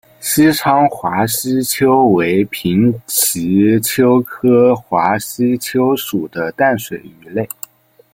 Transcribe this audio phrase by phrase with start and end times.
[0.19, 7.47] 西昌华吸鳅为平鳍鳅科华吸鳅属的淡水鱼类。